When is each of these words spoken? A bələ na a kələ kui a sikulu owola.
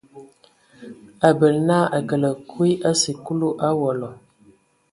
A 1.27 1.29
bələ 1.39 1.61
na 1.67 1.79
a 1.97 1.99
kələ 2.09 2.31
kui 2.49 2.71
a 2.89 2.91
sikulu 3.01 3.47
owola. 3.69 4.09